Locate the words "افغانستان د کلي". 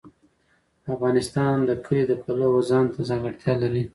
0.93-2.03